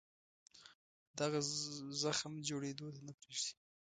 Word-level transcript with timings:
دغه 1.19 1.39
زخم 2.01 2.33
جوړېدو 2.47 2.87
ته 2.93 2.99
نه 3.07 3.13
پرېږدي. 3.19 3.53